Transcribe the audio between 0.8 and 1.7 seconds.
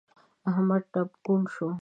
ټپ کوڼ شو.